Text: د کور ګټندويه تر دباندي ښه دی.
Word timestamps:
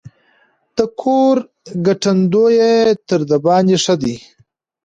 د 0.77 0.79
کور 1.01 1.35
ګټندويه 1.87 2.71
تر 3.07 3.19
دباندي 3.29 3.77
ښه 3.83 3.95
دی. 4.01 4.15